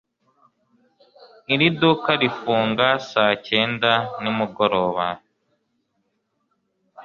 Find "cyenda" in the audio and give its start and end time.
3.45-3.91